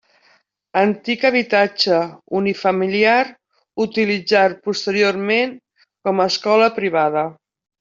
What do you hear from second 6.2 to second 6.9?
escola